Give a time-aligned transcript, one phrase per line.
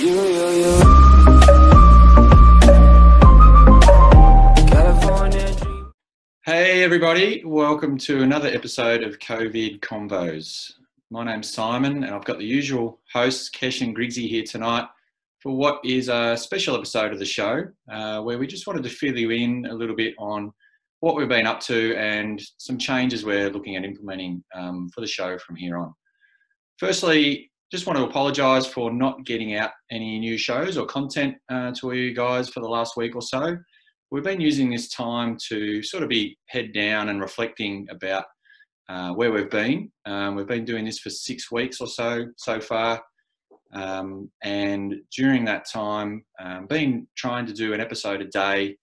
[0.00, 0.06] Hey,
[6.82, 10.72] everybody, welcome to another episode of COVID Convos.
[11.10, 14.86] My name's Simon, and I've got the usual hosts, Kesh and Griggsy, here tonight
[15.38, 18.88] for what is a special episode of the show uh, where we just wanted to
[18.88, 20.50] fill you in a little bit on
[21.00, 25.06] what we've been up to and some changes we're looking at implementing um, for the
[25.06, 25.92] show from here on.
[26.78, 31.72] Firstly, just want to apologise for not getting out any new shows or content uh,
[31.72, 33.56] to you guys for the last week or so.
[34.10, 38.24] We've been using this time to sort of be head down and reflecting about
[38.88, 39.92] uh, where we've been.
[40.04, 43.00] Um, we've been doing this for six weeks or so so far,
[43.72, 48.76] um, and during that time, um, been trying to do an episode a day,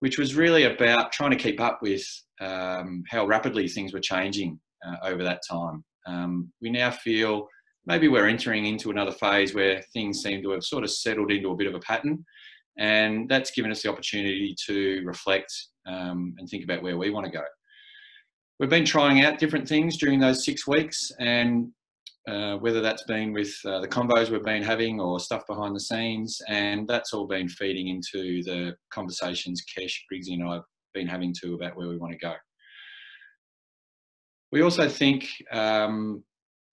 [0.00, 2.04] which was really about trying to keep up with
[2.40, 5.84] um, how rapidly things were changing uh, over that time.
[6.08, 7.46] Um, we now feel
[7.86, 11.50] maybe we're entering into another phase where things seem to have sort of settled into
[11.50, 12.24] a bit of a pattern.
[12.78, 15.52] And that's given us the opportunity to reflect
[15.86, 17.44] um, and think about where we want to go.
[18.58, 21.70] We've been trying out different things during those six weeks, and
[22.26, 25.80] uh, whether that's been with uh, the combos we've been having or stuff behind the
[25.80, 31.06] scenes, and that's all been feeding into the conversations Kesh, Griggsy, and I have been
[31.06, 32.34] having to about where we want to go.
[34.52, 36.24] We also think um,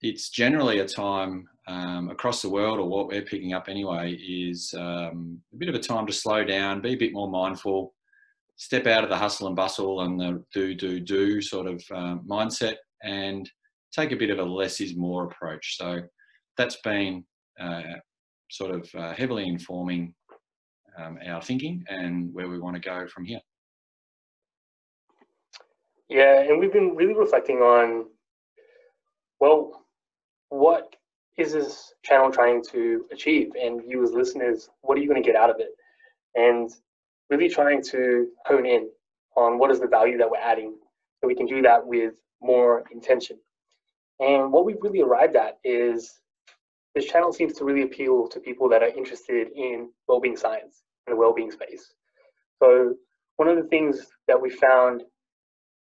[0.04, 4.74] it's generally a time um, across the world, or what we're picking up anyway, is
[4.78, 7.94] um, a bit of a time to slow down, be a bit more mindful,
[8.58, 12.22] step out of the hustle and bustle and the do, do, do sort of um,
[12.30, 13.50] mindset, and
[13.94, 15.78] take a bit of a less is more approach.
[15.78, 16.02] So
[16.58, 17.24] that's been
[17.60, 17.82] uh,
[18.52, 20.14] sort of uh, heavily informing
[20.98, 23.40] um, our thinking and where we want to go from here.
[26.10, 28.08] Yeah, and we've been really reflecting on,
[29.40, 29.83] well,
[30.54, 30.96] what
[31.36, 33.54] is this channel trying to achieve?
[33.60, 35.70] And you as listeners, what are you going to get out of it?
[36.36, 36.72] And
[37.32, 38.88] really trying to hone in
[39.36, 40.76] on what is the value that we're adding
[41.20, 43.38] so we can do that with more intention.
[44.20, 46.20] And what we've really arrived at is
[46.94, 51.16] this channel seems to really appeal to people that are interested in well-being science and
[51.16, 51.92] the well-being space.
[52.62, 52.94] So
[53.38, 55.02] one of the things that we found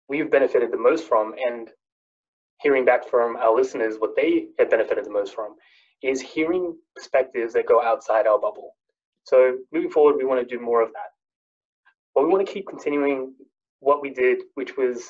[0.10, 1.70] we've benefited the most from and
[2.60, 5.56] hearing back from our listeners what they have benefited the most from
[6.04, 8.76] is hearing perspectives that go outside our bubble.
[9.24, 11.10] So moving forward, we want to do more of that.
[12.16, 13.34] But we want to keep continuing
[13.80, 15.10] what we did, which was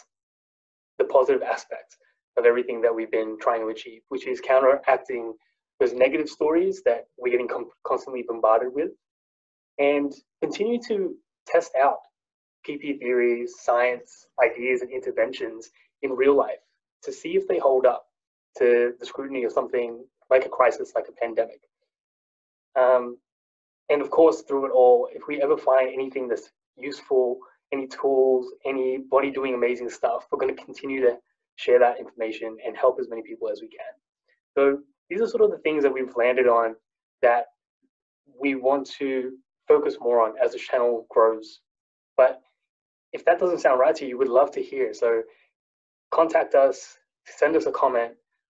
[0.97, 1.95] the positive aspect
[2.37, 5.33] of everything that we've been trying to achieve, which is counteracting
[5.79, 7.49] those negative stories that we're getting
[7.85, 8.91] constantly bombarded with,
[9.77, 11.15] and continue to
[11.47, 11.99] test out
[12.67, 15.69] PP theories, science, ideas, and interventions
[16.01, 16.59] in real life
[17.03, 18.05] to see if they hold up
[18.57, 21.61] to the scrutiny of something like a crisis, like a pandemic.
[22.77, 23.17] Um,
[23.89, 27.39] and of course, through it all, if we ever find anything that's useful,
[27.71, 31.17] any tools, anybody doing amazing stuff, we're going to continue to
[31.55, 33.93] share that information and help as many people as we can.
[34.57, 34.79] So
[35.09, 36.75] these are sort of the things that we've landed on
[37.21, 37.45] that
[38.39, 39.33] we want to
[39.67, 41.59] focus more on as the channel grows.
[42.15, 42.41] But
[43.11, 44.93] if that doesn't sound right to you, we'd love to hear.
[44.93, 45.23] So
[46.11, 48.13] contact us, send us a comment.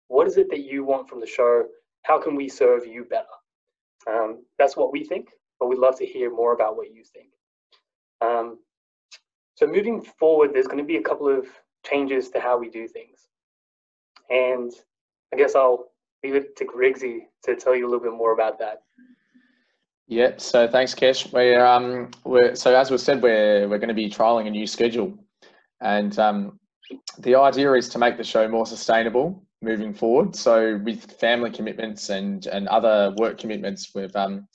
[0.08, 1.64] What is it that you want from the show?
[2.02, 3.26] How can we serve you better?
[4.08, 5.28] Um, that's what we think,
[5.60, 7.28] but we'd love to hear more about what you think.
[8.20, 8.58] Um,
[9.54, 11.46] so moving forward, there's going to be a couple of
[11.84, 13.28] changes to how we do things.
[14.30, 14.72] And
[15.32, 15.92] I guess I'll
[16.24, 18.82] leave it to Griggsy to tell you a little bit more about that.
[20.08, 20.40] Yep.
[20.40, 21.32] So thanks, Kesh.
[21.32, 24.66] We're um we're so as we said, we're we're going to be trialing a new
[24.66, 25.16] schedule,
[25.80, 26.58] and um,
[27.18, 30.34] the idea is to make the show more sustainable moving forward.
[30.34, 34.46] So with family commitments and and other work commitments, we've um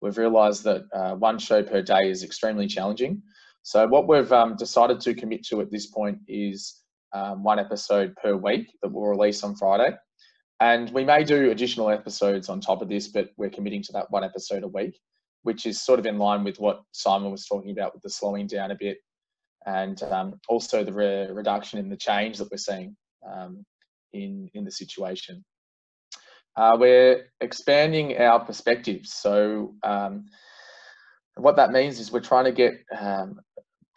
[0.00, 3.22] we've realised that uh, one show per day is extremely challenging.
[3.62, 8.14] So what we've um, decided to commit to at this point is um, one episode
[8.22, 9.96] per week that we'll release on Friday.
[10.60, 14.10] And we may do additional episodes on top of this, but we're committing to that
[14.10, 14.98] one episode a week,
[15.42, 18.46] which is sort of in line with what Simon was talking about with the slowing
[18.46, 18.98] down a bit
[19.66, 22.96] and um, also the re reduction in the change that we're seeing
[23.30, 23.64] um,
[24.12, 25.44] in, in the situation.
[26.56, 29.12] Uh, we're expanding our perspectives.
[29.12, 30.26] So um,
[31.36, 33.38] what that means is we're trying to get um,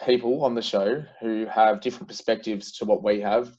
[0.05, 3.55] people on the show who have different perspectives to what we have.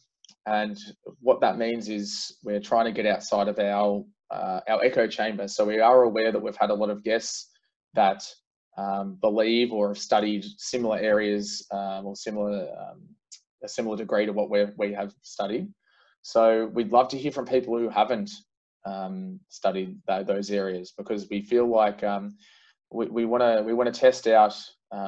[0.46, 0.76] And
[1.20, 5.48] what that means is we're trying to get outside of our uh, our echo chamber.
[5.48, 7.50] So we are aware that we've had a lot of guests
[7.94, 8.22] that
[8.80, 13.02] um, believe or have studied similar areas um, or similar um,
[13.62, 15.68] a similar degree to what we we have studied.
[16.22, 18.30] So we'd love to hear from people who haven't
[18.86, 22.36] um, study th- those areas because we feel like um,
[22.90, 24.54] we want to we want to test out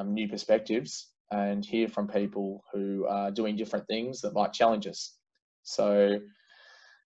[0.04, 5.16] new perspectives and hear from people who are doing different things that might challenge us.
[5.62, 6.18] So,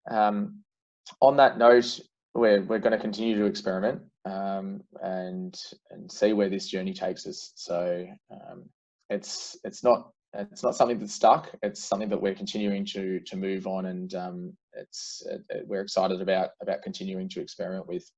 [0.09, 0.63] um,
[1.21, 1.99] on that note,
[2.33, 5.55] we're we're going to continue to experiment um, and
[5.91, 7.51] and see where this journey takes us.
[7.55, 8.65] So um,
[9.09, 11.51] it's it's not it's not something that's stuck.
[11.61, 16.21] It's something that we're continuing to to move on, and um, it's it, we're excited
[16.21, 18.09] about about continuing to experiment with.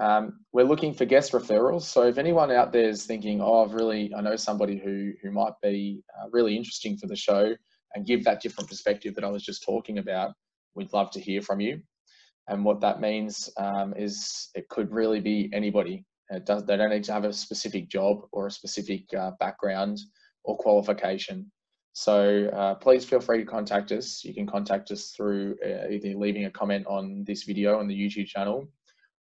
[0.00, 1.82] Um, we're looking for guest referrals.
[1.82, 5.30] So if anyone out there is thinking, oh, I've really I know somebody who who
[5.30, 7.54] might be uh, really interesting for the show
[7.94, 10.32] and give that different perspective that I was just talking about,
[10.74, 11.82] we'd love to hear from you.
[12.48, 16.04] And what that means um, is it could really be anybody.
[16.44, 20.00] Does, they don't need to have a specific job or a specific uh, background
[20.44, 21.50] or qualification.
[21.92, 24.24] So uh, please feel free to contact us.
[24.24, 27.94] You can contact us through uh, either leaving a comment on this video on the
[27.94, 28.66] YouTube channel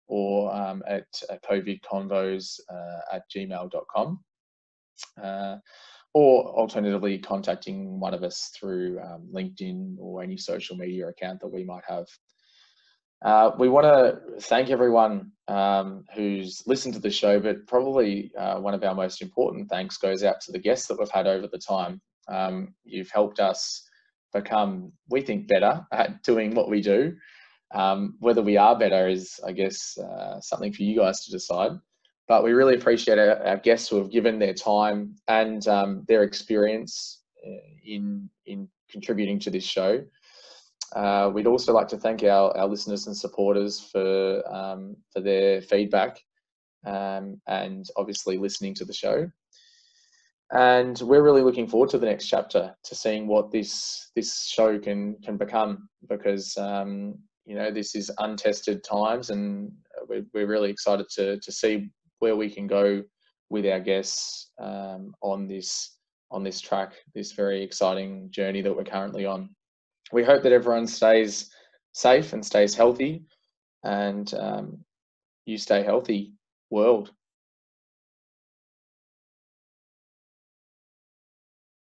[0.08, 2.60] or um, at uh, covidconvos
[3.12, 4.20] at gmail.com.
[5.22, 5.58] Uh,
[6.14, 11.48] or alternatively, contacting one of us through um, LinkedIn or any social media account that
[11.48, 12.06] we might have.
[13.24, 18.60] Uh, we want to thank everyone um, who's listened to the show, but probably uh,
[18.60, 21.48] one of our most important thanks goes out to the guests that we've had over
[21.48, 22.02] the time.
[22.28, 23.84] Um, you've helped us
[24.34, 27.16] become, we think, better at doing what we do.
[27.74, 31.72] Um, whether we are better is, I guess, uh, something for you guys to decide.
[32.28, 36.24] But we really appreciate our, our guests who have given their time and um, their
[36.24, 37.52] experience uh,
[37.86, 40.04] in in contributing to this show.
[40.96, 45.62] Uh, we'd also like to thank our, our listeners and supporters for, um, for their
[45.62, 46.20] feedback
[46.86, 49.30] um, and obviously listening to the show.
[50.52, 54.78] And we're really looking forward to the next chapter, to seeing what this this show
[54.78, 59.72] can can become, because um, you know this is untested times, and
[60.10, 61.90] we're, we're really excited to to see
[62.20, 63.02] where we can go
[63.50, 65.98] with our guests um, on this
[66.32, 69.56] on this track, this very exciting journey that we're currently on
[70.12, 71.50] we hope that everyone stays
[71.94, 73.24] safe and stays healthy
[73.84, 74.78] and um,
[75.46, 76.34] you stay healthy
[76.70, 77.12] world